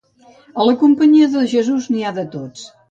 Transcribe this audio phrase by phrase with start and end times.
[0.61, 2.71] A la companyia de Jesús n'hi ha de tots.